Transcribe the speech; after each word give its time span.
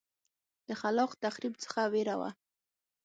د 0.67 0.69
خلاق 0.81 1.11
تخریب 1.23 1.53
څخه 1.63 1.81
وېره 1.93 2.15
وه. 2.19 2.29